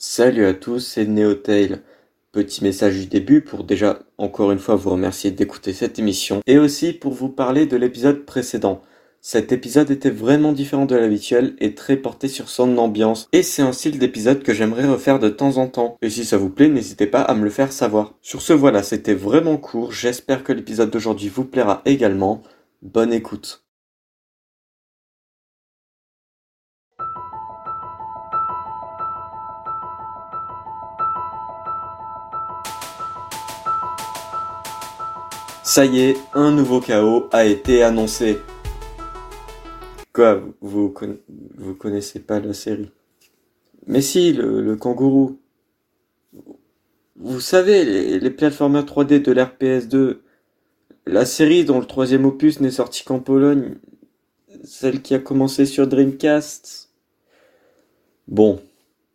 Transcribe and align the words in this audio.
Salut 0.00 0.46
à 0.46 0.54
tous, 0.54 0.78
c'est 0.78 1.06
Neotail. 1.06 1.80
Petit 2.30 2.62
message 2.62 2.94
du 2.94 3.06
début 3.06 3.40
pour 3.40 3.64
déjà 3.64 3.98
encore 4.16 4.52
une 4.52 4.60
fois 4.60 4.76
vous 4.76 4.90
remercier 4.90 5.32
d'écouter 5.32 5.72
cette 5.72 5.98
émission 5.98 6.40
et 6.46 6.56
aussi 6.56 6.92
pour 6.92 7.14
vous 7.14 7.28
parler 7.28 7.66
de 7.66 7.76
l'épisode 7.76 8.24
précédent. 8.24 8.80
Cet 9.20 9.50
épisode 9.50 9.90
était 9.90 10.08
vraiment 10.08 10.52
différent 10.52 10.86
de 10.86 10.94
l'habituel 10.94 11.56
et 11.58 11.74
très 11.74 11.96
porté 11.96 12.28
sur 12.28 12.48
son 12.48 12.78
ambiance 12.78 13.26
et 13.32 13.42
c'est 13.42 13.62
un 13.62 13.72
style 13.72 13.98
d'épisode 13.98 14.44
que 14.44 14.54
j'aimerais 14.54 14.86
refaire 14.86 15.18
de 15.18 15.30
temps 15.30 15.56
en 15.56 15.66
temps. 15.66 15.98
Et 16.00 16.10
si 16.10 16.24
ça 16.24 16.36
vous 16.38 16.50
plaît, 16.50 16.68
n'hésitez 16.68 17.08
pas 17.08 17.22
à 17.22 17.34
me 17.34 17.42
le 17.42 17.50
faire 17.50 17.72
savoir. 17.72 18.14
Sur 18.22 18.40
ce 18.40 18.52
voilà, 18.52 18.84
c'était 18.84 19.14
vraiment 19.14 19.56
court, 19.56 19.90
j'espère 19.90 20.44
que 20.44 20.52
l'épisode 20.52 20.90
d'aujourd'hui 20.90 21.28
vous 21.28 21.44
plaira 21.44 21.82
également. 21.86 22.44
Bonne 22.82 23.12
écoute. 23.12 23.67
Ça 35.70 35.84
y 35.84 36.00
est, 36.00 36.16
un 36.32 36.50
nouveau 36.50 36.80
chaos 36.80 37.28
a 37.30 37.44
été 37.44 37.82
annoncé. 37.82 38.38
Quoi, 40.14 40.40
vous, 40.62 40.94
vous 41.58 41.74
connaissez 41.74 42.20
pas 42.20 42.40
la 42.40 42.54
série? 42.54 42.90
Mais 43.86 44.00
si, 44.00 44.32
le, 44.32 44.74
kangourou. 44.76 45.38
Vous 47.16 47.40
savez, 47.40 47.84
les, 47.84 48.18
les 48.18 48.30
plateformers 48.30 48.86
3D 48.86 49.20
de 49.20 49.30
l'RPS2, 49.30 50.20
la 51.04 51.26
série 51.26 51.66
dont 51.66 51.80
le 51.80 51.86
troisième 51.86 52.24
opus 52.24 52.60
n'est 52.60 52.70
sorti 52.70 53.04
qu'en 53.04 53.20
Pologne, 53.20 53.74
celle 54.64 55.02
qui 55.02 55.14
a 55.14 55.18
commencé 55.18 55.66
sur 55.66 55.86
Dreamcast. 55.86 56.94
Bon, 58.26 58.58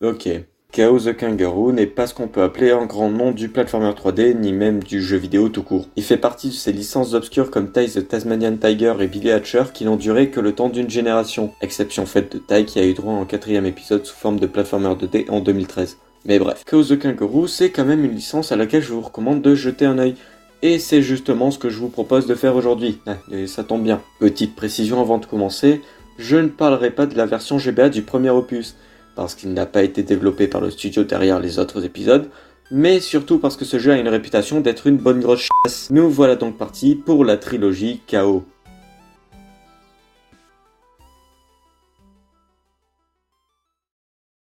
ok. 0.04 0.30
Chaos 0.74 1.02
the 1.02 1.16
Kangaroo 1.16 1.72
n'est 1.72 1.86
pas 1.86 2.08
ce 2.08 2.16
qu'on 2.16 2.28
peut 2.28 2.42
appeler 2.42 2.72
un 2.72 2.88
grand 2.88 3.12
nom 3.12 3.30
du 3.30 3.48
platformer 3.48 3.92
3D, 3.92 4.36
ni 4.36 4.54
même 4.54 4.82
du 4.82 5.04
jeu 5.04 5.18
vidéo 5.18 5.48
tout 5.50 5.62
court. 5.62 5.88
Il 5.96 6.02
fait 6.02 6.18
partie 6.18 6.48
de 6.48 6.54
ces 6.54 6.72
licences 6.72 7.14
obscures 7.14 7.52
comme 7.52 7.72
Ty 7.72 7.86
the 7.86 8.08
Tasmanian 8.08 8.58
Tiger 8.58 8.96
et 9.00 9.06
Billy 9.06 9.30
Hatcher 9.30 9.66
qui 9.72 9.86
n'ont 9.86 9.98
duré 9.98 10.32
que 10.32 10.40
le 10.40 10.54
temps 10.54 10.70
d'une 10.70 10.90
génération, 10.90 11.54
exception 11.62 12.08
faite 12.08 12.34
de 12.34 12.40
Ty 12.40 12.66
qui 12.66 12.80
a 12.80 12.86
eu 12.88 12.96
droit 12.96 13.14
un 13.14 13.26
quatrième 13.26 13.68
épisode 13.68 14.04
sous 14.04 14.16
forme 14.16 14.40
de 14.40 14.48
platformer 14.48 14.90
2D 14.96 15.30
en 15.30 15.42
2013. 15.42 16.00
Mais 16.26 16.40
bref, 16.40 16.64
Chaos 16.66 16.86
the 16.86 17.00
Kangaroo, 17.00 17.46
c'est 17.46 17.70
quand 17.70 17.86
même 17.86 18.04
une 18.04 18.16
licence 18.16 18.52
à 18.52 18.56
laquelle 18.56 18.82
je 18.82 18.94
vous 18.94 19.02
recommande 19.02 19.44
de 19.44 19.54
jeter 19.54 19.86
un 19.86 20.00
œil. 20.00 20.16
Et 20.64 20.80
c'est 20.80 21.04
justement 21.04 21.52
ce 21.52 21.60
que 21.60 21.70
je 21.70 21.78
vous 21.78 21.90
propose 21.90 22.26
de 22.26 22.34
faire 22.34 22.56
aujourd'hui. 22.56 22.98
Ah, 23.06 23.18
et 23.32 23.46
ça 23.46 23.64
tombe 23.64 23.84
bien. 23.84 24.02
Petite 24.20 24.56
précision 24.56 25.00
avant 25.02 25.20
de 25.20 25.28
commencer, 25.28 25.82
je 26.18 26.38
ne 26.38 26.48
parlerai 26.48 26.90
pas 26.90 27.06
de 27.06 27.16
la 27.16 27.28
version 27.28 27.60
GBA 27.60 27.90
du 27.90 28.02
premier 28.02 28.32
opus 28.32 28.76
parce 29.16 29.36
qu'il 29.36 29.54
n'a 29.54 29.66
pas 29.66 29.84
été 29.84 30.04
développé 30.04 30.48
par 30.48 30.62
le 30.62 30.72
studio 30.72 31.04
derrière 31.04 31.40
les 31.40 31.60
autres 31.60 31.86
épisodes, 31.86 32.30
mais 32.72 33.00
surtout 33.00 33.40
parce 33.40 33.58
que 33.58 33.66
ce 33.66 33.80
jeu 33.80 33.92
a 33.92 33.98
une 33.98 34.08
réputation 34.08 34.62
d'être 34.62 34.88
une 34.88 34.98
bonne 34.98 35.20
grosse 35.20 35.48
chasse. 35.66 35.90
Nous 35.92 36.10
voilà 36.10 36.36
donc 36.36 36.58
partis 36.58 36.96
pour 36.96 37.26
la 37.26 37.38
trilogie 37.38 38.02
KO. 38.10 38.44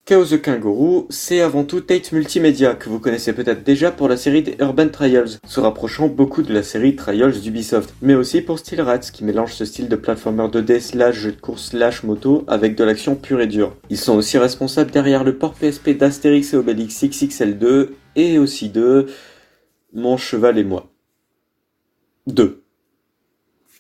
Chaos 0.10 0.26
the 0.26 0.42
Kangaroo, 0.42 1.06
c'est 1.12 1.40
avant 1.40 1.64
tout 1.64 1.82
Tate 1.82 2.14
Multimedia, 2.14 2.74
que 2.74 2.90
vous 2.90 2.98
connaissez 2.98 3.32
peut-être 3.32 3.64
déjà 3.64 3.92
pour 3.92 4.08
la 4.08 4.18
série 4.18 4.42
des 4.42 4.56
Urban 4.60 4.90
Trials, 4.90 5.38
se 5.46 5.60
rapprochant 5.60 6.08
beaucoup 6.08 6.42
de 6.42 6.52
la 6.52 6.64
série 6.64 6.96
Trials 6.96 7.40
d'Ubisoft, 7.40 7.94
mais 8.02 8.16
aussi 8.16 8.42
pour 8.42 8.58
Steel 8.58 8.82
Rats, 8.82 8.98
qui 8.98 9.24
mélange 9.24 9.54
ce 9.54 9.66
style 9.66 9.88
de 9.88 9.96
platformer 9.96 10.48
2D 10.48 10.80
slash 10.80 11.16
jeu 11.16 11.32
de 11.34 11.40
course 11.40 11.70
slash 11.70 12.02
moto 12.02 12.44
avec 12.48 12.74
de 12.74 12.84
l'action 12.84 13.14
pure 13.14 13.40
et 13.40 13.46
dure. 13.46 13.76
Ils 13.92 14.00
sont 14.00 14.16
aussi 14.16 14.40
responsables 14.40 14.90
derrière 14.90 15.24
le 15.24 15.38
port 15.38 15.54
PSP 15.54 15.92
d'Astérix 15.92 16.56
et 16.56 16.58
Obélix 16.58 17.04
XXL2, 17.04 17.90
et 18.16 18.40
aussi 18.40 18.70
de 18.70 19.06
Mon 19.94 20.18
cheval 20.18 20.58
et 20.58 20.64
moi. 20.64 20.90
2. 22.26 22.64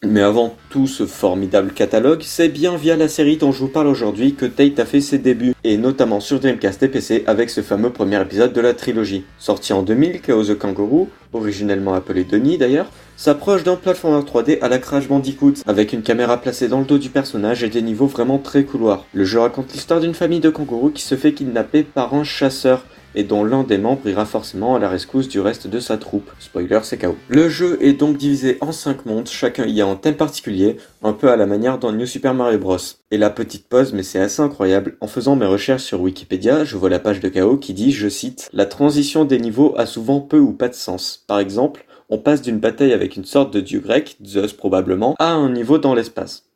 Mais 0.07 0.21
avant 0.21 0.55
tout 0.69 0.87
ce 0.87 1.05
formidable 1.05 1.73
catalogue, 1.73 2.21
c'est 2.23 2.47
bien 2.47 2.77
via 2.77 2.95
la 2.95 3.09
série 3.09 3.35
dont 3.35 3.51
je 3.51 3.59
vous 3.59 3.67
parle 3.67 3.87
aujourd'hui 3.87 4.33
que 4.33 4.45
Tate 4.45 4.79
a 4.79 4.85
fait 4.85 5.01
ses 5.01 5.17
débuts, 5.17 5.53
et 5.65 5.77
notamment 5.77 6.21
sur 6.21 6.39
Dreamcast 6.39 6.81
et 6.83 6.87
PC 6.87 7.25
avec 7.27 7.49
ce 7.49 7.59
fameux 7.59 7.89
premier 7.89 8.21
épisode 8.21 8.53
de 8.53 8.61
la 8.61 8.73
trilogie. 8.73 9.25
Sorti 9.39 9.73
en 9.73 9.83
2000, 9.83 10.21
Chaos 10.21 10.45
the 10.45 10.57
Kangaroo, 10.57 11.09
originellement 11.33 11.95
appelé 11.95 12.23
Denis 12.23 12.57
d'ailleurs, 12.57 12.89
s'approche 13.17 13.63
d'un 13.65 13.75
platformer 13.75 14.23
3D 14.23 14.59
à 14.61 14.69
la 14.69 14.77
Crash 14.77 15.09
Bandicoot, 15.09 15.55
avec 15.67 15.91
une 15.91 16.01
caméra 16.01 16.39
placée 16.39 16.69
dans 16.69 16.79
le 16.79 16.85
dos 16.85 16.97
du 16.97 17.09
personnage 17.09 17.65
et 17.65 17.69
des 17.69 17.81
niveaux 17.81 18.07
vraiment 18.07 18.37
très 18.37 18.63
couloirs. 18.63 19.05
Le 19.13 19.25
jeu 19.25 19.41
raconte 19.41 19.73
l'histoire 19.73 19.99
d'une 19.99 20.13
famille 20.13 20.39
de 20.39 20.49
kangourous 20.49 20.91
qui 20.91 21.03
se 21.03 21.15
fait 21.15 21.33
kidnapper 21.33 21.83
par 21.83 22.13
un 22.13 22.23
chasseur, 22.23 22.85
et 23.15 23.23
dont 23.23 23.43
l'un 23.43 23.63
des 23.63 23.77
membres 23.77 24.07
ira 24.07 24.25
forcément 24.25 24.75
à 24.75 24.79
la 24.79 24.89
rescousse 24.89 25.27
du 25.27 25.39
reste 25.39 25.67
de 25.67 25.79
sa 25.79 25.97
troupe. 25.97 26.29
Spoiler, 26.39 26.79
c'est 26.83 26.97
KO. 26.97 27.15
Le 27.27 27.49
jeu 27.49 27.77
est 27.81 27.93
donc 27.93 28.17
divisé 28.17 28.57
en 28.61 28.71
5 28.71 29.05
mondes, 29.05 29.27
chacun 29.27 29.65
y 29.65 29.81
a 29.81 29.87
un 29.87 29.95
thème 29.95 30.15
particulier, 30.15 30.77
un 31.03 31.13
peu 31.13 31.29
à 31.29 31.35
la 31.35 31.45
manière 31.45 31.79
dans 31.79 31.91
New 31.91 32.05
Super 32.05 32.33
Mario 32.33 32.59
Bros. 32.59 32.77
Et 33.11 33.17
la 33.17 33.29
petite 33.29 33.67
pause, 33.67 33.93
mais 33.93 34.03
c'est 34.03 34.19
assez 34.19 34.41
incroyable, 34.41 34.97
en 35.01 35.07
faisant 35.07 35.35
mes 35.35 35.45
recherches 35.45 35.83
sur 35.83 36.01
Wikipédia, 36.01 36.63
je 36.63 36.77
vois 36.77 36.89
la 36.89 36.99
page 36.99 37.19
de 37.19 37.29
KO 37.29 37.57
qui 37.57 37.73
dit, 37.73 37.91
je 37.91 38.09
cite, 38.09 38.49
La 38.53 38.65
transition 38.65 39.25
des 39.25 39.39
niveaux 39.39 39.73
a 39.77 39.85
souvent 39.85 40.19
peu 40.19 40.39
ou 40.39 40.53
pas 40.53 40.69
de 40.69 40.75
sens. 40.75 41.23
Par 41.27 41.39
exemple, 41.39 41.85
on 42.09 42.17
passe 42.17 42.41
d'une 42.41 42.59
bataille 42.59 42.93
avec 42.93 43.15
une 43.15 43.25
sorte 43.25 43.53
de 43.53 43.61
dieu 43.61 43.79
grec, 43.79 44.17
Zeus 44.25 44.53
probablement, 44.53 45.15
à 45.19 45.31
un 45.31 45.51
niveau 45.51 45.77
dans 45.77 45.93
l'espace. 45.93 46.48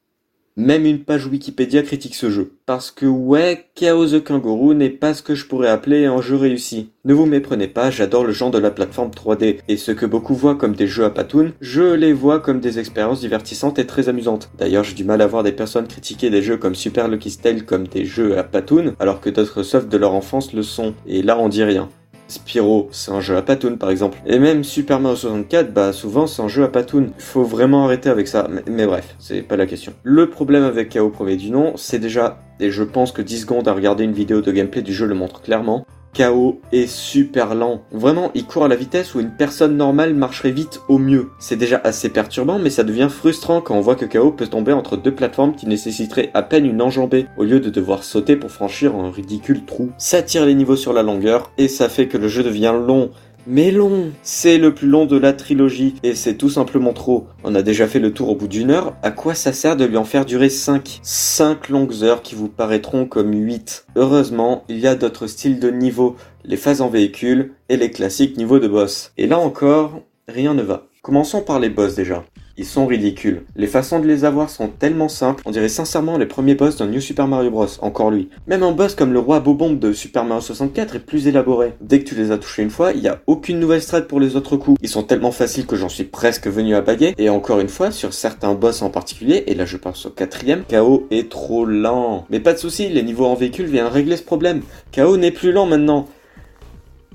Même 0.56 0.86
une 0.86 1.00
page 1.00 1.26
Wikipédia 1.26 1.82
critique 1.82 2.14
ce 2.14 2.30
jeu. 2.30 2.52
Parce 2.68 2.92
que 2.92 3.08
ouais, 3.08 3.66
Chaos 3.74 4.10
the 4.10 4.24
Kangaroo 4.24 4.76
n'est 4.76 4.92
pas 4.92 5.16
ce 5.16 5.24
que 5.24 5.34
je 5.34 5.48
pourrais 5.48 5.68
appeler 5.68 6.06
un 6.06 6.22
jeu 6.22 6.36
réussi. 6.36 6.92
Ne 7.06 7.16
vous 7.16 7.26
méprenez 7.26 7.68
pas, 7.68 7.90
j'adore 7.90 8.24
le 8.24 8.34
genre 8.34 8.52
de 8.52 8.60
la 8.60 8.70
plateforme 8.70 9.10
3D, 9.10 9.58
et 9.68 9.78
ce 9.78 9.92
que 9.92 10.06
beaucoup 10.06 10.36
voient 10.36 10.54
comme 10.56 10.76
des 10.76 10.86
jeux 10.86 11.06
à 11.06 11.10
patoun, 11.10 11.54
je 11.60 11.82
les 11.82 12.14
vois 12.14 12.40
comme 12.40 12.60
des 12.60 12.78
expériences 12.78 13.22
divertissantes 13.22 13.80
et 13.80 13.88
très 13.88 14.10
amusantes. 14.10 14.52
D'ailleurs, 14.60 14.84
j'ai 14.84 14.94
du 14.94 15.04
mal 15.04 15.22
à 15.22 15.28
voir 15.28 15.42
des 15.42 15.54
personnes 15.54 15.88
critiquer 15.88 16.30
des 16.30 16.44
jeux 16.44 16.58
comme 16.58 16.76
Super 16.76 17.08
Lucky 17.08 17.32
Style 17.32 17.66
comme 17.66 17.88
des 17.88 18.06
jeux 18.06 18.38
à 18.38 18.44
patoun, 18.44 18.94
alors 19.00 19.22
que 19.22 19.32
d'autres 19.32 19.64
softs 19.64 19.90
de 19.90 19.98
leur 19.98 20.14
enfance 20.14 20.54
le 20.54 20.62
sont, 20.62 20.94
et 21.08 21.24
là 21.24 21.40
on 21.40 21.50
dit 21.50 21.64
rien. 21.64 21.90
Spyro, 22.34 22.90
c'est 22.92 23.12
un 23.12 23.22
jeu 23.22 23.38
à 23.38 23.42
patoun 23.42 23.78
par 23.78 23.90
exemple. 23.90 24.18
Et 24.26 24.40
même 24.40 24.64
Super 24.64 25.00
Mario 25.00 25.16
64, 25.16 25.74
bah 25.74 25.94
souvent 25.94 26.28
c'est 26.28 26.42
un 26.42 26.48
jeu 26.48 26.64
à 26.64 26.68
patoun. 26.68 27.12
Faut 27.18 27.44
vraiment 27.44 27.86
arrêter 27.86 28.10
avec 28.10 28.28
ça. 28.28 28.48
Mais, 28.68 28.86
bref, 28.86 29.16
c'est 29.20 29.42
pas 29.42 29.56
la 29.56 29.66
question. 29.66 29.94
Le 30.04 30.30
problème 30.30 30.64
avec 30.64 30.94
KO 30.94 31.10
premier 31.10 31.36
du 31.36 31.52
nom, 31.52 31.74
c'est 31.76 32.00
déjà, 32.00 32.40
et 32.60 32.72
je 32.72 32.84
pense 32.84 33.12
que 33.12 33.22
10 33.22 33.42
secondes 33.42 33.68
à 33.68 33.74
regarder 33.74 34.04
une 34.04 34.14
vidéo 34.14 34.42
de 34.42 34.52
gameplay 34.52 34.82
du 34.82 34.94
jeu 34.94 35.06
le 35.06 35.16
montre 35.16 35.42
clairement, 35.42 35.86
KO 36.16 36.60
est 36.72 36.88
super 36.88 37.56
lent. 37.56 37.82
Vraiment, 37.92 38.32
il 38.36 38.46
court 38.46 38.66
à 38.66 38.68
la 38.68 38.76
vitesse 38.76 39.16
où 39.16 39.20
une 39.20 39.32
personne 39.32 39.76
normale 39.76 40.14
marcherait 40.14 40.52
vite 40.52 40.82
au 40.88 40.98
mieux. 40.98 41.30
C'est 41.40 41.56
déjà 41.56 41.82
assez 41.84 42.10
perturbant, 42.10 42.60
mais 42.60 42.70
ça 42.70 42.84
devient 42.84 43.10
frustrant 43.10 43.62
quand 43.62 43.76
on 43.76 43.82
voit 43.82 43.96
que 43.96 44.06
KO 44.06 44.32
peut 44.32 44.48
tomber 44.48 44.74
entre 44.74 44.96
deux 44.96 45.14
plateformes 45.14 45.56
qui 45.56 45.68
nécessiteraient 45.68 46.30
à 46.34 46.44
peine 46.44 46.66
une 46.66 46.82
enjambée, 46.82 47.26
au 47.38 47.44
lieu 47.44 47.60
de 47.60 47.70
devoir 47.70 48.04
sauter 48.04 48.36
pour 48.36 48.52
franchir 48.52 48.96
un 48.96 49.12
ridicule 49.12 49.66
trou. 49.66 49.90
Ça 49.98 50.22
tire 50.22 50.46
les 50.46 50.56
niveaux 50.56 50.76
sur 50.76 50.94
la 50.94 51.04
longueur, 51.04 51.52
et 51.58 51.68
ça 51.68 51.90
fait 51.90 52.08
que 52.08 52.18
le 52.18 52.28
jeu 52.28 52.44
devient 52.44 52.76
long, 52.86 53.10
mais 53.48 53.72
long 53.72 54.12
C'est 54.22 54.58
le 54.58 54.74
plus 54.74 54.88
long 54.88 55.06
de 55.06 55.18
la 55.18 55.34
trilogie, 55.34 55.96
et 56.04 56.16
c'est 56.16 56.36
tout 56.36 56.50
simplement 56.50 56.94
trop. 56.94 57.28
On 57.44 57.56
a 57.56 57.62
déjà 57.62 57.88
fait 57.88 58.00
le 58.00 58.14
tour 58.14 58.30
au 58.30 58.36
bout 58.36 58.48
d'une 58.48 58.72
heure, 58.72 58.96
à 59.02 59.12
quoi 59.12 59.36
ça 59.36 59.54
sert 59.54 59.76
de 59.76 59.86
lui 59.86 59.98
en 59.98 60.06
faire 60.06 60.26
durer 60.26 60.50
5 60.50 61.00
5 61.02 61.70
longues 61.70 62.04
heures 62.04 62.22
qui 62.22 62.36
vous 62.36 62.50
paraîtront 62.50 63.06
comme 63.06 63.34
8. 63.34 63.88
Heureusement, 63.96 64.64
il 64.70 64.80
y 64.80 64.88
a 64.88 64.96
d'autres 64.96 65.28
styles 65.28 65.60
de 65.60 65.70
niveau, 65.70 66.16
les 66.44 66.58
phases 66.58 66.82
en 66.82 66.90
véhicule 66.90 67.54
et 67.70 67.78
les 67.78 67.92
classiques 67.92 68.38
niveaux 68.38 68.60
de 68.60 68.68
boss. 68.68 69.12
Et 69.18 69.28
là 69.28 69.40
encore, 69.40 70.02
rien 70.28 70.54
ne 70.54 70.64
va. 70.64 70.88
Commençons 71.02 71.42
par 71.42 71.60
les 71.60 71.70
boss 71.70 71.96
déjà. 71.96 72.24
Ils 72.56 72.66
sont 72.66 72.86
ridicules. 72.86 73.46
Les 73.56 73.66
façons 73.66 74.00
de 74.00 74.06
les 74.06 74.26
avoir 74.26 74.52
sont 74.52 74.68
tellement 74.68 75.10
simples, 75.10 75.42
on 75.48 75.50
dirait 75.50 75.70
sincèrement 75.70 76.20
les 76.20 76.28
premiers 76.28 76.54
boss 76.54 76.78
d'un 76.78 76.86
New 76.86 77.02
Super 77.02 77.28
Mario 77.28 77.50
Bros. 77.50 77.66
Encore 77.82 78.12
lui. 78.12 78.30
Même 78.46 78.62
un 78.62 78.72
boss 78.72 78.94
comme 78.94 79.12
le 79.12 79.18
roi 79.18 79.40
Bobombe 79.40 79.80
de 79.80 79.92
Super 79.92 80.24
Mario 80.24 80.42
64 80.42 80.96
est 80.96 81.00
plus 81.00 81.26
élaboré. 81.26 81.74
Dès 81.82 81.98
que 81.98 82.08
tu 82.08 82.14
les 82.14 82.30
as 82.30 82.38
touchés 82.38 82.62
une 82.62 82.70
fois, 82.70 82.92
il 82.92 83.02
n'y 83.02 83.08
a 83.08 83.22
aucune 83.26 83.60
nouvelle 83.60 83.82
strat 83.82 84.02
pour 84.02 84.20
les 84.20 84.36
autres 84.36 84.56
coups. 84.56 84.78
Ils 84.84 84.90
sont 84.90 85.02
tellement 85.02 85.32
faciles 85.32 85.66
que 85.66 85.76
j'en 85.76 85.90
suis 85.90 86.04
presque 86.04 86.46
venu 86.46 86.76
à 86.76 86.82
baguer. 86.82 87.16
Et 87.18 87.28
encore 87.28 87.60
une 87.60 87.70
fois, 87.70 87.90
sur 87.90 88.14
certains 88.14 88.54
boss 88.54 88.84
en 88.84 88.92
particulier, 88.92 89.46
et 89.48 89.56
là 89.56 89.66
je 89.66 89.78
pense 89.78 90.06
au 90.06 90.12
quatrième, 90.12 90.64
KO 90.70 91.08
est 91.10 91.32
trop 91.32 91.66
lent. 91.66 92.28
Mais 92.30 92.40
pas 92.40 92.54
de 92.54 92.60
souci, 92.60 92.88
les 92.88 93.02
niveaux 93.02 93.26
en 93.26 93.34
véhicule 93.34 93.66
viennent 93.66 93.88
régler 93.88 94.16
ce 94.16 94.24
problème. 94.24 94.62
KO 94.96 95.18
n'est 95.18 95.32
plus 95.32 95.54
lent 95.54 95.66
maintenant. 95.66 96.08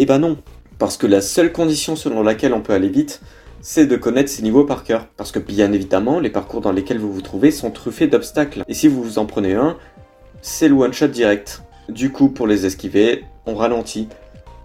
Eh 0.00 0.06
bah 0.06 0.18
ben 0.18 0.30
non. 0.30 0.36
Parce 0.80 0.96
que 0.96 1.06
la 1.06 1.20
seule 1.20 1.52
condition 1.52 1.94
selon 1.94 2.24
laquelle 2.24 2.54
on 2.54 2.60
peut 2.60 2.72
aller 2.72 2.88
vite, 2.88 3.20
c'est 3.70 3.84
de 3.84 3.96
connaître 3.96 4.30
ces 4.30 4.40
niveaux 4.40 4.64
par 4.64 4.82
cœur. 4.82 5.08
Parce 5.18 5.30
que 5.30 5.38
bien 5.38 5.74
évidemment, 5.74 6.20
les 6.20 6.30
parcours 6.30 6.62
dans 6.62 6.72
lesquels 6.72 6.98
vous 6.98 7.12
vous 7.12 7.20
trouvez 7.20 7.50
sont 7.50 7.70
truffés 7.70 8.06
d'obstacles. 8.06 8.64
Et 8.66 8.72
si 8.72 8.88
vous 8.88 9.02
vous 9.02 9.18
en 9.18 9.26
prenez 9.26 9.52
un, 9.52 9.76
c'est 10.40 10.68
le 10.68 10.74
one-shot 10.74 11.08
direct. 11.08 11.62
Du 11.90 12.10
coup, 12.10 12.30
pour 12.30 12.46
les 12.46 12.64
esquiver, 12.64 13.24
on 13.44 13.54
ralentit 13.54 14.08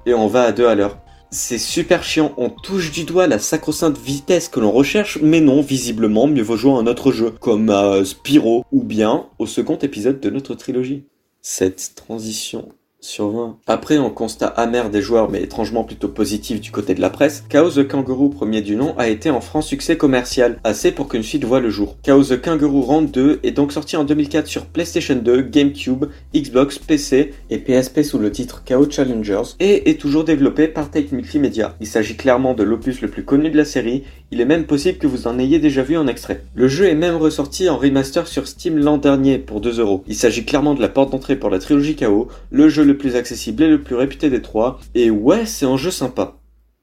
et 0.05 0.13
on 0.13 0.27
va 0.27 0.43
à 0.43 0.51
deux 0.53 0.67
à 0.67 0.75
l'heure. 0.75 0.99
C'est 1.31 1.57
super 1.57 2.01
chiant, 2.01 2.33
on 2.37 2.49
touche 2.49 2.93
du 2.93 3.03
doigt 3.03 3.27
la 3.27 3.39
sacro-sainte 3.39 3.97
vitesse 3.97 4.47
que 4.47 4.61
l'on 4.61 4.71
recherche, 4.71 5.19
mais 5.21 5.41
non, 5.41 5.61
visiblement, 5.61 6.27
mieux 6.27 6.41
vaut 6.41 6.55
jouer 6.55 6.71
à 6.71 6.75
un 6.75 6.87
autre 6.87 7.11
jeu, 7.11 7.31
comme 7.31 7.69
à 7.71 8.05
Spyro, 8.05 8.63
ou 8.71 8.83
bien 8.83 9.25
au 9.37 9.47
second 9.47 9.77
épisode 9.79 10.21
de 10.21 10.29
notre 10.29 10.55
trilogie. 10.55 11.03
Cette 11.41 11.95
transition 11.95 12.69
sur 13.03 13.29
20. 13.29 13.57
Après 13.67 13.97
un 13.97 14.09
constat 14.09 14.47
amer 14.47 14.89
des 14.89 15.01
joueurs 15.01 15.29
mais 15.29 15.41
étrangement 15.41 15.83
plutôt 15.83 16.07
positif 16.07 16.61
du 16.61 16.71
côté 16.71 16.95
de 16.95 17.01
la 17.01 17.09
presse, 17.09 17.43
Chaos 17.49 17.71
the 17.71 17.87
Kangaroo 17.87 18.29
premier 18.29 18.61
du 18.61 18.75
nom 18.75 18.95
a 18.97 19.09
été 19.09 19.29
un 19.29 19.41
franc 19.41 19.61
succès 19.61 19.97
commercial, 19.97 20.59
assez 20.63 20.91
pour 20.91 21.09
qu'une 21.09 21.23
suite 21.23 21.43
voit 21.43 21.59
le 21.59 21.69
jour. 21.69 21.97
Chaos 22.01 22.23
the 22.23 22.41
Kangaroo 22.41 22.81
Round 22.81 23.11
2 23.11 23.41
est 23.43 23.51
donc 23.51 23.71
sorti 23.71 23.97
en 23.97 24.05
2004 24.05 24.47
sur 24.47 24.65
PlayStation 24.65 25.15
2, 25.15 25.41
GameCube, 25.41 26.05
Xbox, 26.33 26.79
PC 26.79 27.33
et 27.49 27.57
PSP 27.57 28.03
sous 28.03 28.19
le 28.19 28.31
titre 28.31 28.63
Chaos 28.63 28.89
Challengers 28.89 29.55
et 29.59 29.89
est 29.89 29.99
toujours 29.99 30.23
développé 30.23 30.67
par 30.67 30.89
Take 30.89 31.13
Multimedia. 31.13 31.75
Il 31.81 31.87
s'agit 31.87 32.15
clairement 32.15 32.53
de 32.53 32.63
l'opus 32.63 33.01
le 33.01 33.09
plus 33.09 33.25
connu 33.25 33.49
de 33.49 33.57
la 33.57 33.65
série, 33.65 34.03
il 34.33 34.41
est 34.41 34.45
même 34.45 34.65
possible 34.65 34.97
que 34.97 35.05
vous 35.05 35.27
en 35.27 35.37
ayez 35.37 35.59
déjà 35.59 35.83
vu 35.83 35.95
en 35.95 36.07
extrait. 36.07 36.43
Le 36.55 36.67
jeu 36.67 36.87
est 36.87 36.95
même 36.95 37.17
ressorti 37.17 37.69
en 37.69 37.77
remaster 37.77 38.25
sur 38.25 38.47
Steam 38.47 38.79
l'an 38.79 38.97
dernier 38.97 39.37
pour 39.37 39.61
2 39.61 39.79
euros. 39.79 40.03
Il 40.07 40.15
s'agit 40.15 40.43
clairement 40.43 40.73
de 40.73 40.81
la 40.81 40.89
porte 40.89 41.11
d'entrée 41.11 41.35
pour 41.35 41.51
la 41.51 41.59
trilogie 41.59 41.95
KO, 41.95 42.29
le 42.49 42.67
jeu 42.67 42.83
le 42.83 42.97
plus 42.97 43.15
accessible 43.15 43.61
et 43.61 43.67
le 43.67 43.83
plus 43.83 43.95
réputé 43.95 44.31
des 44.31 44.41
trois, 44.41 44.79
et 44.95 45.11
ouais, 45.11 45.45
c'est 45.45 45.67
un 45.67 45.77
jeu 45.77 45.91
sympa. 45.91 46.33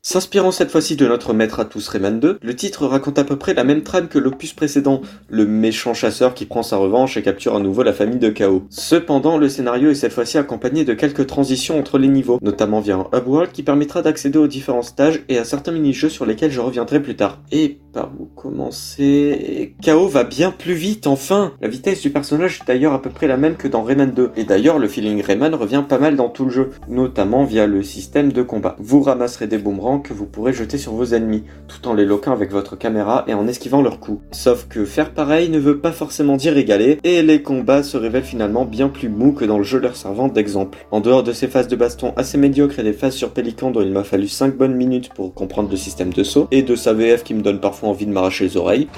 S'inspirant 0.03 0.51
cette 0.51 0.71
fois-ci 0.71 0.97
de 0.97 1.07
notre 1.07 1.35
maître 1.35 1.61
à 1.61 1.67
tous 1.67 1.87
Rayman 1.89 2.21
2, 2.21 2.39
le 2.41 2.57
titre 2.57 2.87
raconte 2.87 3.19
à 3.19 3.25
peu 3.25 3.37
près 3.37 3.53
la 3.53 3.65
même 3.65 3.83
trame 3.83 4.09
que 4.09 4.19
l'opus 4.19 4.55
précédent, 4.55 5.03
le 5.29 5.45
méchant 5.45 5.93
chasseur 5.93 6.33
qui 6.33 6.47
prend 6.47 6.63
sa 6.63 6.79
revanche 6.79 7.19
et 7.19 7.23
capture 7.23 7.55
à 7.55 7.61
nouveau 7.61 7.83
la 7.83 7.93
famille 7.93 8.19
de 8.19 8.31
Chaos. 8.31 8.65
Cependant, 8.71 9.37
le 9.37 9.51
scénario 9.51 9.91
est 9.91 9.95
cette 9.95 10.15
fois-ci 10.15 10.39
accompagné 10.39 10.87
de 10.87 10.95
quelques 10.95 11.27
transitions 11.27 11.79
entre 11.79 11.99
les 11.99 12.09
niveaux, 12.09 12.39
notamment 12.41 12.81
via 12.81 12.97
un 12.97 13.11
hub 13.13 13.29
world 13.29 13.53
qui 13.53 13.63
permettra 13.63 14.01
d'accéder 14.01 14.39
aux 14.39 14.47
différents 14.47 14.81
stages 14.81 15.23
et 15.29 15.37
à 15.37 15.45
certains 15.45 15.73
mini-jeux 15.73 16.09
sur 16.09 16.25
lesquels 16.25 16.51
je 16.51 16.61
reviendrai 16.61 17.03
plus 17.03 17.17
tard. 17.17 17.43
Et 17.53 17.79
par 17.93 18.11
où 18.19 18.27
commencer 18.27 19.75
Chaos 19.83 20.09
va 20.09 20.25
bien 20.25 20.51
plus 20.51 20.75
vite 20.75 21.07
enfin 21.07 21.53
La 21.61 21.69
vitesse 21.69 22.01
du 22.01 22.11
personnage 22.11 22.61
est 22.61 22.67
d'ailleurs 22.67 22.93
à 22.93 23.03
peu 23.03 23.11
près 23.11 23.27
la 23.27 23.37
même 23.37 23.57
que 23.57 23.69
dans 23.69 23.83
Rayman 23.83 24.13
2, 24.13 24.33
et 24.37 24.45
d'ailleurs 24.45 24.79
le 24.79 24.89
feeling 24.89 25.23
Rayman 25.23 25.55
revient 25.55 25.85
pas 25.89 25.99
mal 25.99 26.17
dans 26.17 26.29
tout 26.29 26.45
le 26.45 26.51
jeu, 26.51 26.71
notamment 26.89 27.45
via 27.45 27.67
le 27.67 27.83
système 27.83 28.33
de 28.33 28.43
combat. 28.43 28.77
Vous 28.79 29.03
ramasserez 29.03 29.47
des 29.47 29.59
boomerangs 29.59 30.01
que 30.01 30.13
vous 30.13 30.27
pourrez 30.27 30.53
jeter 30.53 30.79
sur 30.79 30.93
vos 30.93 31.07
ennemis, 31.15 31.45
tout 31.69 31.89
en 31.89 31.95
les 31.95 32.05
loquant 32.05 32.33
avec 32.33 32.51
votre 32.51 32.77
caméra 32.77 33.25
et 33.27 33.35
en 33.35 33.47
esquivant 33.49 33.83
leurs 33.83 34.01
coups. 34.01 34.23
Sauf 34.31 34.67
que 34.69 34.85
faire 34.85 35.13
pareil 35.13 35.49
ne 35.49 35.59
veut 35.59 35.79
pas 35.79 35.93
forcément 35.93 36.37
dire 36.37 36.57
égaler, 36.57 36.99
et 37.05 37.23
les 37.23 37.43
combats 37.43 37.83
se 37.83 37.97
révèlent 37.97 38.23
finalement 38.23 38.65
bien 38.65 38.89
plus 38.89 39.09
mous 39.09 39.33
que 39.33 39.45
dans 39.45 39.59
le 39.59 39.65
jeu 39.65 39.81
leur 39.81 39.97
servant 39.97 40.29
d'exemple. 40.29 40.79
En 40.91 41.01
dehors 41.01 41.23
de 41.23 41.33
ces 41.33 41.49
phases 41.49 41.69
de 41.69 41.77
baston 41.77 42.13
assez 42.17 42.39
médiocres 42.39 42.79
et 42.79 42.85
des 42.85 42.93
phases 42.93 43.15
sur 43.15 43.31
Pélican 43.31 43.71
dont 43.71 43.83
il 43.83 43.91
m'a 43.91 44.05
fallu 44.05 44.29
5 44.29 44.57
bonnes 44.57 44.75
minutes 44.75 45.11
pour 45.15 45.35
comprendre 45.35 45.71
le 45.71 45.77
système 45.77 46.13
de 46.13 46.23
saut, 46.23 46.49
et 46.51 46.63
de 46.63 46.77
sa 46.77 46.93
VF 46.93 47.25
qui 47.25 47.35
me 47.35 47.43
donne 47.43 47.61
parfois 47.61 47.80
envie 47.89 48.07
de 48.07 48.13
m'arracher 48.13 48.45
les 48.45 48.57
oreilles, 48.57 48.89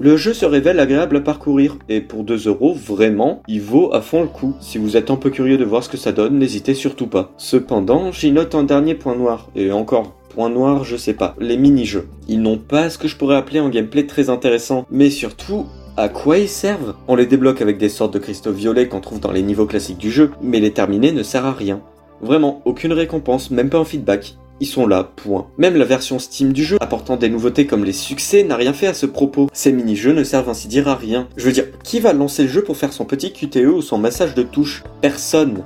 Le 0.00 0.16
jeu 0.16 0.32
se 0.32 0.46
révèle 0.46 0.78
agréable 0.78 1.16
à 1.16 1.20
parcourir 1.20 1.76
et 1.88 2.00
pour 2.00 2.22
2 2.22 2.46
euros, 2.46 2.72
vraiment, 2.72 3.42
il 3.48 3.60
vaut 3.60 3.92
à 3.92 4.00
fond 4.00 4.22
le 4.22 4.28
coup. 4.28 4.54
Si 4.60 4.78
vous 4.78 4.96
êtes 4.96 5.10
un 5.10 5.16
peu 5.16 5.28
curieux 5.28 5.58
de 5.58 5.64
voir 5.64 5.82
ce 5.82 5.88
que 5.88 5.96
ça 5.96 6.12
donne, 6.12 6.38
n'hésitez 6.38 6.74
surtout 6.74 7.08
pas. 7.08 7.32
Cependant, 7.36 8.12
j'y 8.12 8.30
note 8.30 8.54
un 8.54 8.62
dernier 8.62 8.94
point 8.94 9.16
noir, 9.16 9.48
et 9.56 9.72
encore, 9.72 10.14
point 10.28 10.50
noir, 10.50 10.84
je 10.84 10.96
sais 10.96 11.14
pas, 11.14 11.34
les 11.40 11.56
mini-jeux. 11.56 12.06
Ils 12.28 12.40
n'ont 12.40 12.58
pas 12.58 12.90
ce 12.90 12.98
que 12.98 13.08
je 13.08 13.16
pourrais 13.16 13.34
appeler 13.34 13.58
un 13.58 13.70
gameplay 13.70 14.06
très 14.06 14.30
intéressant, 14.30 14.86
mais 14.88 15.10
surtout, 15.10 15.66
à 15.96 16.08
quoi 16.08 16.38
ils 16.38 16.48
servent? 16.48 16.94
On 17.08 17.16
les 17.16 17.26
débloque 17.26 17.60
avec 17.60 17.76
des 17.76 17.88
sortes 17.88 18.14
de 18.14 18.20
cristaux 18.20 18.52
violets 18.52 18.86
qu'on 18.86 19.00
trouve 19.00 19.18
dans 19.18 19.32
les 19.32 19.42
niveaux 19.42 19.66
classiques 19.66 19.98
du 19.98 20.12
jeu, 20.12 20.30
mais 20.40 20.60
les 20.60 20.70
terminer 20.70 21.10
ne 21.10 21.24
sert 21.24 21.44
à 21.44 21.52
rien. 21.52 21.80
Vraiment, 22.20 22.62
aucune 22.66 22.92
récompense, 22.92 23.50
même 23.50 23.68
pas 23.68 23.78
un 23.78 23.84
feedback 23.84 24.36
ils 24.60 24.66
sont 24.66 24.86
là, 24.86 25.04
point. 25.04 25.46
Même 25.56 25.76
la 25.76 25.84
version 25.84 26.18
Steam 26.18 26.52
du 26.52 26.64
jeu, 26.64 26.78
apportant 26.80 27.16
des 27.16 27.28
nouveautés 27.28 27.66
comme 27.66 27.84
les 27.84 27.92
succès, 27.92 28.42
n'a 28.42 28.56
rien 28.56 28.72
fait 28.72 28.88
à 28.88 28.94
ce 28.94 29.06
propos. 29.06 29.48
Ces 29.52 29.72
mini-jeux 29.72 30.12
ne 30.12 30.24
servent 30.24 30.50
ainsi 30.50 30.68
dire 30.68 30.88
à 30.88 30.96
rien. 30.96 31.28
Je 31.36 31.44
veux 31.44 31.52
dire, 31.52 31.66
qui 31.84 32.00
va 32.00 32.12
lancer 32.12 32.42
le 32.42 32.48
jeu 32.48 32.62
pour 32.62 32.76
faire 32.76 32.92
son 32.92 33.04
petit 33.04 33.32
QTE 33.32 33.68
ou 33.68 33.82
son 33.82 33.98
massage 33.98 34.34
de 34.34 34.42
touche? 34.42 34.82
Personne. 35.00 35.64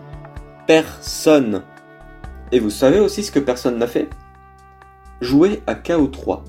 Personne. 0.66 1.62
Et 2.52 2.58
vous 2.58 2.70
savez 2.70 3.00
aussi 3.00 3.22
ce 3.22 3.32
que 3.32 3.38
personne 3.38 3.78
n'a 3.78 3.86
fait? 3.86 4.08
Jouer 5.20 5.62
à 5.66 5.74
KO3. 5.74 6.40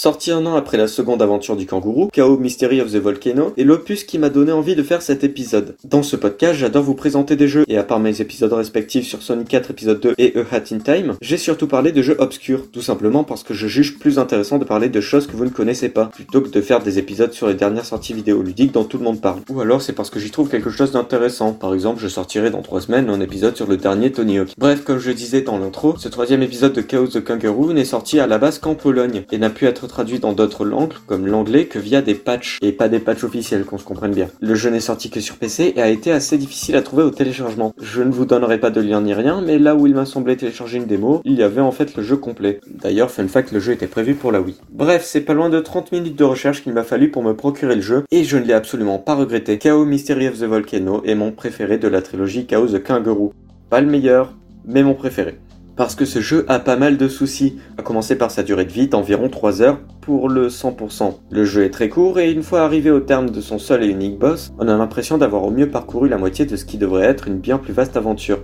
Sorti 0.00 0.30
un 0.30 0.46
an 0.46 0.54
après 0.54 0.76
la 0.76 0.86
seconde 0.86 1.22
aventure 1.22 1.56
du 1.56 1.66
kangourou, 1.66 2.06
Chaos 2.12 2.38
Mystery 2.38 2.80
of 2.80 2.92
the 2.92 2.98
Volcano, 2.98 3.52
est 3.56 3.64
l'opus 3.64 4.04
qui 4.04 4.16
m'a 4.18 4.28
donné 4.28 4.52
envie 4.52 4.76
de 4.76 4.84
faire 4.84 5.02
cet 5.02 5.24
épisode. 5.24 5.74
Dans 5.82 6.04
ce 6.04 6.14
podcast, 6.14 6.56
j'adore 6.56 6.84
vous 6.84 6.94
présenter 6.94 7.34
des 7.34 7.48
jeux, 7.48 7.64
et 7.66 7.76
à 7.78 7.82
part 7.82 7.98
mes 7.98 8.20
épisodes 8.20 8.52
respectifs 8.52 9.08
sur 9.08 9.22
Sonic 9.22 9.48
4 9.48 9.72
épisode 9.72 9.98
2 9.98 10.14
et 10.18 10.34
A 10.36 10.54
Hat 10.54 10.72
in 10.72 10.78
Time, 10.78 11.16
j'ai 11.20 11.36
surtout 11.36 11.66
parlé 11.66 11.90
de 11.90 12.00
jeux 12.00 12.14
obscurs, 12.20 12.70
tout 12.70 12.80
simplement 12.80 13.24
parce 13.24 13.42
que 13.42 13.54
je 13.54 13.66
juge 13.66 13.98
plus 13.98 14.20
intéressant 14.20 14.58
de 14.58 14.64
parler 14.64 14.88
de 14.88 15.00
choses 15.00 15.26
que 15.26 15.36
vous 15.36 15.44
ne 15.44 15.50
connaissez 15.50 15.88
pas, 15.88 16.04
plutôt 16.14 16.42
que 16.42 16.48
de 16.48 16.60
faire 16.60 16.80
des 16.80 17.00
épisodes 17.00 17.32
sur 17.32 17.48
les 17.48 17.54
dernières 17.54 17.84
sorties 17.84 18.14
vidéoludiques 18.14 18.70
dont 18.70 18.84
tout 18.84 18.98
le 18.98 19.04
monde 19.04 19.20
parle. 19.20 19.40
Ou 19.50 19.60
alors 19.60 19.82
c'est 19.82 19.94
parce 19.94 20.10
que 20.10 20.20
j'y 20.20 20.30
trouve 20.30 20.48
quelque 20.48 20.70
chose 20.70 20.92
d'intéressant. 20.92 21.54
Par 21.54 21.74
exemple, 21.74 22.00
je 22.00 22.06
sortirai 22.06 22.50
dans 22.50 22.62
3 22.62 22.82
semaines 22.82 23.10
un 23.10 23.20
épisode 23.20 23.56
sur 23.56 23.66
le 23.66 23.76
dernier 23.76 24.12
Tony 24.12 24.38
Hawk. 24.38 24.50
Bref, 24.58 24.84
comme 24.84 25.00
je 25.00 25.10
disais 25.10 25.40
dans 25.40 25.58
l'intro, 25.58 25.96
ce 25.98 26.08
troisième 26.08 26.44
épisode 26.44 26.72
de 26.72 26.82
Chaos 26.82 27.08
the 27.08 27.24
Kangaroo 27.24 27.72
n'est 27.72 27.84
sorti 27.84 28.20
à 28.20 28.28
la 28.28 28.38
base 28.38 28.60
qu'en 28.60 28.76
Pologne, 28.76 29.24
et 29.32 29.38
n'a 29.38 29.50
pu 29.50 29.66
être 29.66 29.87
traduit 29.88 30.20
dans 30.20 30.32
d'autres 30.32 30.64
langues, 30.64 30.92
comme 31.06 31.26
l'anglais, 31.26 31.66
que 31.66 31.78
via 31.78 32.02
des 32.02 32.14
patchs, 32.14 32.58
et 32.62 32.72
pas 32.72 32.88
des 32.88 33.00
patchs 33.00 33.24
officiels, 33.24 33.64
qu'on 33.64 33.78
se 33.78 33.84
comprenne 33.84 34.12
bien. 34.12 34.28
Le 34.40 34.54
jeu 34.54 34.70
n'est 34.70 34.80
sorti 34.80 35.10
que 35.10 35.20
sur 35.20 35.36
PC 35.36 35.72
et 35.74 35.82
a 35.82 35.88
été 35.88 36.12
assez 36.12 36.38
difficile 36.38 36.76
à 36.76 36.82
trouver 36.82 37.02
au 37.02 37.10
téléchargement. 37.10 37.74
Je 37.80 38.02
ne 38.02 38.12
vous 38.12 38.24
donnerai 38.24 38.58
pas 38.58 38.70
de 38.70 38.80
lien 38.80 39.00
ni 39.00 39.14
rien, 39.14 39.42
mais 39.44 39.58
là 39.58 39.74
où 39.74 39.86
il 39.86 39.94
m'a 39.94 40.04
semblé 40.04 40.36
télécharger 40.36 40.78
une 40.78 40.86
démo, 40.86 41.20
il 41.24 41.34
y 41.34 41.42
avait 41.42 41.60
en 41.60 41.72
fait 41.72 41.96
le 41.96 42.02
jeu 42.02 42.16
complet. 42.16 42.60
D'ailleurs, 42.66 43.10
fun 43.10 43.26
fact, 43.26 43.52
le 43.52 43.60
jeu 43.60 43.72
était 43.72 43.86
prévu 43.86 44.14
pour 44.14 44.30
la 44.30 44.40
Wii. 44.40 44.56
Bref, 44.70 45.04
c'est 45.04 45.22
pas 45.22 45.34
loin 45.34 45.48
de 45.48 45.58
30 45.58 45.92
minutes 45.92 46.16
de 46.16 46.24
recherche 46.24 46.62
qu'il 46.62 46.72
m'a 46.72 46.84
fallu 46.84 47.10
pour 47.10 47.22
me 47.22 47.34
procurer 47.34 47.74
le 47.74 47.82
jeu, 47.82 48.04
et 48.10 48.24
je 48.24 48.36
ne 48.36 48.44
l'ai 48.44 48.54
absolument 48.54 48.98
pas 48.98 49.14
regretté. 49.14 49.58
Chaos 49.58 49.84
Mystery 49.84 50.28
of 50.28 50.38
the 50.38 50.44
Volcano 50.44 51.02
est 51.04 51.14
mon 51.14 51.32
préféré 51.32 51.78
de 51.78 51.88
la 51.88 52.02
trilogie 52.02 52.46
Chaos 52.46 52.68
the 52.68 52.82
Kangaroo. 52.82 53.32
Pas 53.70 53.80
le 53.80 53.86
meilleur, 53.86 54.34
mais 54.66 54.82
mon 54.82 54.94
préféré 54.94 55.38
parce 55.78 55.94
que 55.94 56.04
ce 56.04 56.20
jeu 56.20 56.44
a 56.48 56.58
pas 56.58 56.74
mal 56.74 56.96
de 56.96 57.06
soucis, 57.06 57.56
à 57.78 57.82
commencer 57.82 58.18
par 58.18 58.32
sa 58.32 58.42
durée 58.42 58.64
de 58.64 58.72
vie 58.72 58.88
d'environ 58.88 59.28
3 59.28 59.62
heures 59.62 59.78
pour 60.00 60.28
le 60.28 60.48
100%. 60.48 61.14
Le 61.30 61.44
jeu 61.44 61.62
est 61.62 61.70
très 61.70 61.88
court 61.88 62.18
et 62.18 62.32
une 62.32 62.42
fois 62.42 62.62
arrivé 62.62 62.90
au 62.90 62.98
terme 62.98 63.30
de 63.30 63.40
son 63.40 63.60
seul 63.60 63.84
et 63.84 63.86
unique 63.86 64.18
boss, 64.18 64.52
on 64.58 64.66
a 64.66 64.76
l'impression 64.76 65.18
d'avoir 65.18 65.44
au 65.44 65.52
mieux 65.52 65.70
parcouru 65.70 66.08
la 66.08 66.18
moitié 66.18 66.46
de 66.46 66.56
ce 66.56 66.64
qui 66.64 66.78
devrait 66.78 67.06
être 67.06 67.28
une 67.28 67.38
bien 67.38 67.58
plus 67.58 67.72
vaste 67.72 67.96
aventure. 67.96 68.40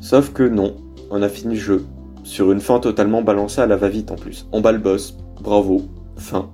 Sauf 0.00 0.32
que 0.32 0.44
non, 0.44 0.76
on 1.10 1.22
a 1.22 1.28
fini 1.28 1.54
le 1.54 1.60
jeu, 1.60 1.84
sur 2.22 2.52
une 2.52 2.60
fin 2.60 2.78
totalement 2.78 3.20
balancée 3.20 3.60
à 3.60 3.66
la 3.66 3.76
va-vite 3.76 4.12
en 4.12 4.16
plus. 4.16 4.46
On 4.52 4.60
bat 4.60 4.70
le 4.70 4.78
boss, 4.78 5.16
bravo, 5.42 5.82
fin. 6.16 6.50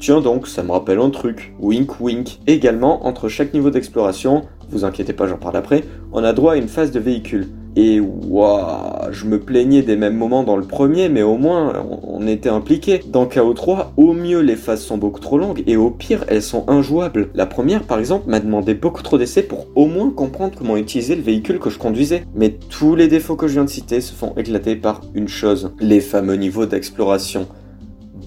Tiens 0.00 0.20
donc, 0.20 0.48
ça 0.48 0.64
me 0.64 0.72
rappelle 0.72 0.98
un 0.98 1.10
truc, 1.10 1.54
wink 1.60 2.00
wink. 2.00 2.40
Également, 2.48 3.06
entre 3.06 3.28
chaque 3.28 3.54
niveau 3.54 3.70
d'exploration, 3.70 4.46
vous 4.68 4.84
inquiétez 4.84 5.12
pas 5.12 5.28
j'en 5.28 5.38
parle 5.38 5.56
après, 5.56 5.84
on 6.12 6.24
a 6.24 6.32
droit 6.32 6.54
à 6.54 6.56
une 6.56 6.66
phase 6.66 6.90
de 6.90 6.98
véhicule. 6.98 7.46
Et 7.76 8.00
waouh, 8.00 9.12
je 9.12 9.26
me 9.26 9.38
plaignais 9.38 9.82
des 9.82 9.94
mêmes 9.94 10.16
moments 10.16 10.42
dans 10.42 10.56
le 10.56 10.64
premier, 10.64 11.08
mais 11.08 11.22
au 11.22 11.36
moins 11.36 11.86
on 12.02 12.26
était 12.26 12.48
impliqué. 12.48 13.00
Dans 13.06 13.26
KO3, 13.26 13.90
au 13.96 14.12
mieux 14.12 14.40
les 14.40 14.56
phases 14.56 14.82
sont 14.82 14.98
beaucoup 14.98 15.20
trop 15.20 15.38
longues 15.38 15.62
et 15.66 15.76
au 15.76 15.90
pire 15.90 16.24
elles 16.26 16.42
sont 16.42 16.64
injouables. 16.68 17.28
La 17.34 17.46
première 17.46 17.84
par 17.84 18.00
exemple 18.00 18.28
m'a 18.28 18.40
demandé 18.40 18.74
beaucoup 18.74 19.02
trop 19.02 19.18
d'essais 19.18 19.42
pour 19.42 19.68
au 19.76 19.86
moins 19.86 20.10
comprendre 20.10 20.54
comment 20.58 20.76
utiliser 20.76 21.14
le 21.14 21.22
véhicule 21.22 21.60
que 21.60 21.70
je 21.70 21.78
conduisais. 21.78 22.24
Mais 22.34 22.56
tous 22.70 22.96
les 22.96 23.06
défauts 23.06 23.36
que 23.36 23.46
je 23.46 23.52
viens 23.52 23.64
de 23.64 23.70
citer 23.70 24.00
se 24.00 24.14
font 24.14 24.34
éclater 24.36 24.74
par 24.74 25.02
une 25.14 25.28
chose, 25.28 25.72
les 25.78 26.00
fameux 26.00 26.34
niveaux 26.34 26.66
d'exploration. 26.66 27.46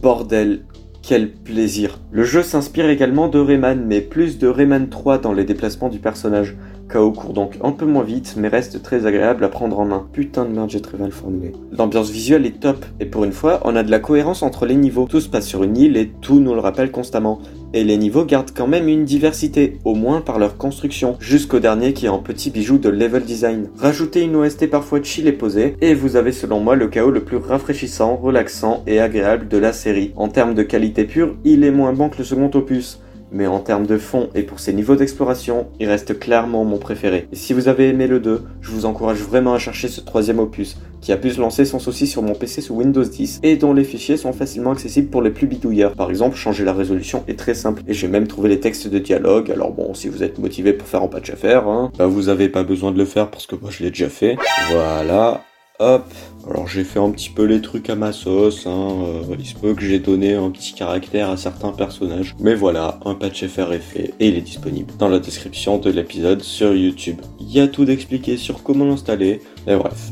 Bordel, 0.01 0.63
quel 1.01 1.33
plaisir. 1.33 1.99
Le 2.11 2.23
jeu 2.23 2.43
s'inspire 2.43 2.89
également 2.89 3.27
de 3.27 3.37
Rayman, 3.37 3.83
mais 3.85 3.99
plus 3.99 4.37
de 4.37 4.47
Rayman 4.47 4.87
3 4.87 5.17
dans 5.17 5.33
les 5.33 5.43
déplacements 5.43 5.89
du 5.89 5.99
personnage. 5.99 6.55
KO 6.89 7.11
court 7.11 7.33
donc 7.33 7.57
un 7.63 7.71
peu 7.71 7.85
moins 7.85 8.03
vite, 8.03 8.35
mais 8.37 8.47
reste 8.47 8.81
très 8.83 9.05
agréable 9.05 9.43
à 9.43 9.49
prendre 9.49 9.79
en 9.79 9.85
main. 9.85 10.07
Putain 10.11 10.45
de 10.45 10.51
merde, 10.51 10.69
j'ai 10.69 10.81
très 10.81 10.97
mal 10.97 11.11
formulé. 11.11 11.53
L'ambiance 11.71 12.09
visuelle 12.09 12.45
est 12.45 12.59
top, 12.59 12.85
et 12.99 13.05
pour 13.05 13.23
une 13.23 13.31
fois, 13.31 13.59
on 13.63 13.75
a 13.75 13.83
de 13.83 13.91
la 13.91 13.99
cohérence 13.99 14.43
entre 14.43 14.65
les 14.65 14.75
niveaux. 14.75 15.07
Tout 15.09 15.21
se 15.21 15.29
passe 15.29 15.47
sur 15.47 15.63
une 15.63 15.77
île 15.77 15.97
et 15.97 16.11
tout 16.21 16.39
nous 16.39 16.53
le 16.53 16.59
rappelle 16.59 16.91
constamment. 16.91 17.39
Et 17.73 17.83
les 17.83 17.97
niveaux 17.97 18.25
gardent 18.25 18.51
quand 18.55 18.67
même 18.67 18.87
une 18.87 19.05
diversité, 19.05 19.79
au 19.83 19.95
moins 19.95 20.21
par 20.21 20.37
leur 20.37 20.57
construction, 20.57 21.17
jusqu'au 21.19 21.59
dernier 21.59 21.93
qui 21.93 22.05
est 22.05 22.09
en 22.09 22.19
petit 22.19 22.51
bijou 22.51 22.77
de 22.77 22.89
level 22.89 23.23
design. 23.23 23.69
Rajoutez 23.75 24.21
une 24.21 24.35
OST 24.35 24.69
parfois 24.69 25.01
chill 25.01 25.27
et 25.27 25.31
posée, 25.31 25.75
et 25.81 25.95
vous 25.95 26.15
avez 26.15 26.31
selon 26.31 26.59
moi 26.59 26.75
le 26.75 26.87
chaos 26.87 27.09
le 27.09 27.23
plus 27.23 27.37
rafraîchissant, 27.37 28.15
relaxant 28.15 28.83
et 28.85 28.99
agréable 28.99 29.47
de 29.47 29.57
la 29.57 29.73
série. 29.73 30.13
En 30.15 30.27
termes 30.27 30.53
de 30.53 30.61
qualité 30.61 31.05
pure, 31.05 31.35
il 31.43 31.63
est 31.63 31.71
moins 31.71 31.93
bon 31.93 32.09
que 32.09 32.19
le 32.19 32.23
second 32.23 32.51
opus 32.53 32.99
mais 33.33 33.47
en 33.47 33.59
termes 33.59 33.85
de 33.85 33.97
fond 33.97 34.29
et 34.35 34.43
pour 34.43 34.59
ses 34.59 34.73
niveaux 34.73 34.95
d'exploration, 34.95 35.67
il 35.79 35.89
reste 35.89 36.19
clairement 36.19 36.63
mon 36.63 36.77
préféré. 36.77 37.27
Et 37.31 37.35
si 37.35 37.53
vous 37.53 37.67
avez 37.67 37.89
aimé 37.89 38.07
le 38.07 38.19
2, 38.19 38.43
je 38.61 38.71
vous 38.71 38.85
encourage 38.85 39.19
vraiment 39.19 39.53
à 39.53 39.59
chercher 39.59 39.87
ce 39.87 40.01
troisième 40.01 40.39
opus, 40.39 40.77
qui 41.01 41.11
a 41.11 41.17
pu 41.17 41.31
se 41.31 41.41
lancer 41.41 41.65
sans 41.65 41.79
souci 41.79 42.07
sur 42.07 42.21
mon 42.21 42.33
PC 42.33 42.61
sous 42.61 42.75
Windows 42.75 43.03
10, 43.03 43.41
et 43.43 43.57
dont 43.57 43.73
les 43.73 43.83
fichiers 43.83 44.17
sont 44.17 44.31
facilement 44.31 44.71
accessibles 44.71 45.09
pour 45.09 45.21
les 45.21 45.31
plus 45.31 45.47
bidouilleurs. 45.47 45.93
Par 45.93 46.09
exemple, 46.09 46.37
changer 46.37 46.63
la 46.63 46.73
résolution 46.73 47.23
est 47.27 47.37
très 47.37 47.55
simple, 47.55 47.81
et 47.87 47.93
j'ai 47.93 48.07
même 48.07 48.27
trouvé 48.27 48.49
les 48.49 48.59
textes 48.59 48.87
de 48.87 48.99
dialogue, 48.99 49.51
alors 49.51 49.71
bon, 49.71 49.93
si 49.93 50.07
vous 50.07 50.23
êtes 50.23 50.39
motivé 50.39 50.73
pour 50.73 50.87
faire 50.87 51.01
un 51.01 51.07
patch 51.07 51.31
à 51.31 51.35
faire, 51.35 51.67
hein, 51.67 51.91
bah 51.97 52.07
vous 52.07 52.29
avez 52.29 52.49
pas 52.49 52.63
besoin 52.63 52.91
de 52.91 52.97
le 52.97 53.05
faire 53.05 53.29
parce 53.29 53.47
que 53.47 53.55
moi 53.55 53.69
je 53.71 53.83
l'ai 53.83 53.89
déjà 53.89 54.09
fait. 54.09 54.37
Voilà. 54.69 55.41
Hop, 55.79 56.05
alors 56.47 56.67
j'ai 56.67 56.83
fait 56.83 56.99
un 56.99 57.09
petit 57.09 57.31
peu 57.31 57.45
les 57.45 57.59
trucs 57.59 57.89
à 57.89 57.95
ma 57.95 58.11
sauce, 58.11 58.67
hein. 58.67 58.91
euh, 59.05 59.35
il 59.39 59.45
se 59.45 59.55
peut 59.55 59.73
que 59.73 59.81
j'ai 59.81 59.97
donné 59.97 60.35
un 60.35 60.51
petit 60.51 60.73
caractère 60.73 61.31
à 61.31 61.35
certains 61.35 61.71
personnages, 61.71 62.35
mais 62.39 62.53
voilà, 62.53 62.99
un 63.05 63.15
patch 63.15 63.47
FR 63.47 63.73
est 63.73 63.79
fait 63.79 64.13
et 64.19 64.27
il 64.27 64.35
est 64.35 64.41
disponible 64.41 64.93
dans 64.99 65.09
la 65.09 65.17
description 65.17 65.79
de 65.79 65.89
l'épisode 65.89 66.43
sur 66.43 66.75
YouTube. 66.75 67.17
Il 67.39 67.51
y 67.51 67.59
a 67.59 67.67
tout 67.67 67.85
d'expliqué 67.85 68.37
sur 68.37 68.61
comment 68.61 68.85
l'installer, 68.85 69.41
et 69.65 69.75
bref. 69.75 70.11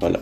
Voilà, 0.00 0.20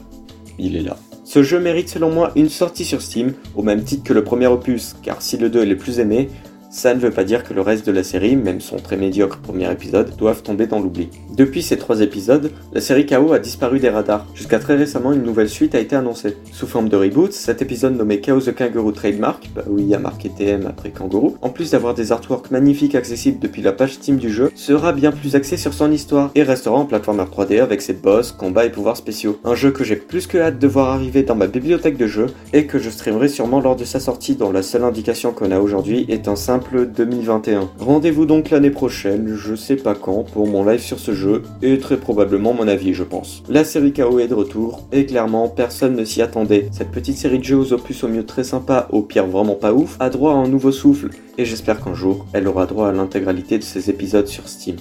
il 0.58 0.76
est 0.76 0.82
là. 0.82 0.98
Ce 1.24 1.42
jeu 1.42 1.58
mérite 1.58 1.88
selon 1.88 2.10
moi 2.10 2.32
une 2.36 2.50
sortie 2.50 2.84
sur 2.84 3.00
Steam, 3.00 3.32
au 3.56 3.62
même 3.62 3.82
titre 3.82 4.04
que 4.04 4.12
le 4.12 4.24
premier 4.24 4.46
opus, 4.46 4.94
car 5.02 5.22
si 5.22 5.38
le 5.38 5.48
2 5.48 5.62
est 5.62 5.66
le 5.66 5.78
plus 5.78 6.00
aimé, 6.00 6.28
ça 6.70 6.94
ne 6.94 7.00
veut 7.00 7.10
pas 7.10 7.24
dire 7.24 7.44
que 7.44 7.54
le 7.54 7.60
reste 7.60 7.86
de 7.86 7.92
la 7.92 8.02
série, 8.02 8.36
même 8.36 8.60
son 8.60 8.76
très 8.76 8.96
médiocre 8.96 9.38
premier 9.38 9.70
épisode, 9.70 10.14
doivent 10.16 10.42
tomber 10.42 10.66
dans 10.66 10.80
l'oubli. 10.80 11.08
Depuis 11.34 11.62
ces 11.62 11.78
trois 11.78 12.00
épisodes, 12.00 12.50
la 12.72 12.80
série 12.80 13.06
KO 13.06 13.32
a 13.32 13.38
disparu 13.38 13.78
des 13.78 13.88
radars. 13.88 14.26
Jusqu'à 14.34 14.58
très 14.58 14.76
récemment, 14.76 15.12
une 15.12 15.22
nouvelle 15.22 15.48
suite 15.48 15.74
a 15.74 15.80
été 15.80 15.96
annoncée. 15.96 16.36
Sous 16.52 16.66
forme 16.66 16.88
de 16.88 16.96
reboot, 16.96 17.32
cet 17.32 17.62
épisode 17.62 17.96
nommé 17.96 18.20
Chaos 18.20 18.40
the 18.40 18.54
Kangaroo 18.54 18.92
Trademark, 18.92 19.48
bah 19.54 19.62
oui, 19.66 19.82
il 19.82 19.88
y 19.88 19.94
a 19.94 19.98
marqué 19.98 20.28
TM 20.28 20.66
après 20.66 20.90
Kangaroo, 20.90 21.36
en 21.42 21.48
plus 21.48 21.70
d'avoir 21.70 21.94
des 21.94 22.12
artworks 22.12 22.50
magnifiques 22.50 22.94
accessibles 22.94 23.38
depuis 23.38 23.62
la 23.62 23.72
page 23.72 23.94
Steam 23.94 24.16
du 24.16 24.30
jeu, 24.30 24.50
sera 24.54 24.92
bien 24.92 25.12
plus 25.12 25.36
axé 25.36 25.56
sur 25.56 25.72
son 25.72 25.90
histoire 25.90 26.30
et 26.34 26.42
restera 26.42 26.76
en 26.76 26.84
plateforme 26.84 27.20
3D 27.20 27.60
avec 27.60 27.80
ses 27.80 27.94
boss, 27.94 28.32
combats 28.32 28.66
et 28.66 28.70
pouvoirs 28.70 28.96
spéciaux. 28.96 29.38
Un 29.44 29.54
jeu 29.54 29.70
que 29.70 29.84
j'ai 29.84 29.96
plus 29.96 30.26
que 30.26 30.38
hâte 30.38 30.58
de 30.58 30.66
voir 30.66 30.90
arriver 30.90 31.22
dans 31.22 31.34
ma 31.34 31.46
bibliothèque 31.46 31.96
de 31.96 32.06
jeux 32.06 32.26
et 32.52 32.66
que 32.66 32.78
je 32.78 32.90
streamerai 32.90 33.28
sûrement 33.28 33.60
lors 33.60 33.76
de 33.76 33.84
sa 33.84 34.00
sortie 34.00 34.34
dont 34.34 34.52
la 34.52 34.62
seule 34.62 34.84
indication 34.84 35.32
qu'on 35.32 35.50
a 35.50 35.60
aujourd'hui 35.60 36.04
est 36.08 36.28
un 36.28 36.36
simple 36.58 36.86
2021. 36.86 37.70
Rendez-vous 37.78 38.26
donc 38.26 38.50
l'année 38.50 38.70
prochaine, 38.70 39.36
je 39.36 39.54
sais 39.54 39.76
pas 39.76 39.94
quand, 39.94 40.24
pour 40.24 40.48
mon 40.48 40.64
live 40.64 40.80
sur 40.80 40.98
ce 40.98 41.14
jeu, 41.14 41.42
et 41.62 41.78
très 41.78 41.96
probablement 41.96 42.52
mon 42.52 42.66
avis, 42.66 42.94
je 42.94 43.04
pense. 43.04 43.44
La 43.48 43.62
série 43.62 43.92
KO 43.92 44.18
est 44.18 44.26
de 44.26 44.34
retour, 44.34 44.82
et 44.90 45.06
clairement, 45.06 45.48
personne 45.48 45.94
ne 45.94 46.04
s'y 46.04 46.20
attendait. 46.20 46.68
Cette 46.72 46.90
petite 46.90 47.16
série 47.16 47.38
de 47.38 47.44
jeux 47.44 47.58
aux 47.58 47.72
opus 47.72 48.02
au 48.02 48.08
mieux 48.08 48.26
très 48.26 48.42
sympa, 48.42 48.88
au 48.90 49.02
pire 49.02 49.28
vraiment 49.28 49.54
pas 49.54 49.72
ouf, 49.72 49.96
a 50.00 50.10
droit 50.10 50.32
à 50.32 50.36
un 50.36 50.48
nouveau 50.48 50.72
souffle, 50.72 51.10
et 51.36 51.44
j'espère 51.44 51.80
qu'un 51.80 51.94
jour, 51.94 52.26
elle 52.32 52.48
aura 52.48 52.66
droit 52.66 52.88
à 52.88 52.92
l'intégralité 52.92 53.58
de 53.58 53.62
ses 53.62 53.88
épisodes 53.88 54.26
sur 54.26 54.48
Steam. 54.48 54.76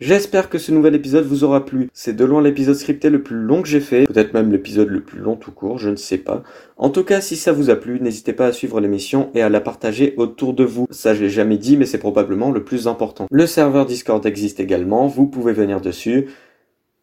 J'espère 0.00 0.48
que 0.48 0.58
ce 0.58 0.70
nouvel 0.70 0.94
épisode 0.94 1.26
vous 1.26 1.42
aura 1.42 1.64
plu. 1.64 1.90
C'est 1.92 2.14
de 2.14 2.24
loin 2.24 2.40
l'épisode 2.40 2.76
scripté 2.76 3.10
le 3.10 3.20
plus 3.20 3.34
long 3.34 3.62
que 3.62 3.68
j'ai 3.68 3.80
fait, 3.80 4.06
peut-être 4.06 4.32
même 4.32 4.52
l'épisode 4.52 4.86
le 4.86 5.00
plus 5.00 5.18
long 5.18 5.34
tout 5.34 5.50
court, 5.50 5.78
je 5.78 5.90
ne 5.90 5.96
sais 5.96 6.18
pas. 6.18 6.44
En 6.76 6.90
tout 6.90 7.02
cas, 7.02 7.20
si 7.20 7.34
ça 7.34 7.50
vous 7.50 7.68
a 7.68 7.74
plu, 7.74 7.98
n'hésitez 7.98 8.32
pas 8.32 8.46
à 8.46 8.52
suivre 8.52 8.80
l'émission 8.80 9.30
et 9.34 9.42
à 9.42 9.48
la 9.48 9.60
partager 9.60 10.14
autour 10.16 10.54
de 10.54 10.62
vous. 10.62 10.86
Ça, 10.92 11.14
je 11.14 11.22
l'ai 11.22 11.28
jamais 11.28 11.58
dit, 11.58 11.76
mais 11.76 11.84
c'est 11.84 11.98
probablement 11.98 12.52
le 12.52 12.62
plus 12.62 12.86
important. 12.86 13.26
Le 13.28 13.46
serveur 13.48 13.86
Discord 13.86 14.24
existe 14.24 14.60
également, 14.60 15.08
vous 15.08 15.26
pouvez 15.26 15.52
venir 15.52 15.80
dessus. 15.80 16.28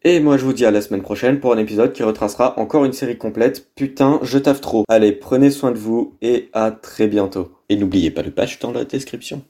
Et 0.02 0.18
moi, 0.18 0.38
je 0.38 0.46
vous 0.46 0.54
dis 0.54 0.64
à 0.64 0.70
la 0.70 0.80
semaine 0.80 1.02
prochaine 1.02 1.38
pour 1.38 1.52
un 1.52 1.58
épisode 1.58 1.92
qui 1.92 2.02
retracera 2.02 2.58
encore 2.58 2.86
une 2.86 2.94
série 2.94 3.18
complète. 3.18 3.68
Putain, 3.74 4.20
je 4.22 4.38
taffe 4.38 4.62
trop. 4.62 4.84
Allez, 4.88 5.12
prenez 5.12 5.50
soin 5.50 5.70
de 5.70 5.78
vous 5.78 6.14
et 6.22 6.48
à 6.54 6.70
très 6.70 7.08
bientôt. 7.08 7.50
Et 7.68 7.76
n'oubliez 7.76 8.10
pas 8.10 8.22
le 8.22 8.30
patch 8.30 8.58
dans 8.58 8.72
la 8.72 8.86
description. 8.86 9.42